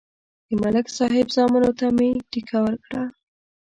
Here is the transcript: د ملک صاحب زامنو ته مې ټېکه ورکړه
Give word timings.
د 0.47 0.49
ملک 0.61 0.87
صاحب 0.97 1.27
زامنو 1.35 1.71
ته 1.79 1.87
مې 1.97 2.09
ټېکه 2.31 2.59
ورکړه 2.65 3.03